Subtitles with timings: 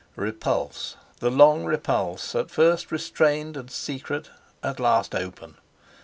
[0.15, 0.95] Repulse!
[1.19, 4.31] The long repulse, at first restrained and secret,
[4.63, 5.57] at last open!